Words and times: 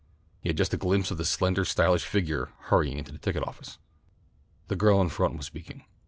He 0.39 0.49
had 0.49 0.57
just 0.57 0.73
a 0.73 0.77
glimpse 0.77 1.11
of 1.11 1.19
a 1.19 1.25
slender 1.25 1.63
stylish 1.63 2.05
figure 2.07 2.49
hurrying 2.59 2.97
into 2.97 3.11
the 3.11 3.19
ticket 3.19 3.47
office. 3.47 3.77
The 4.67 4.75
girl 4.75 4.99
in 4.99 5.09
front 5.09 5.37
was 5.37 5.45
speaking. 5.45 5.85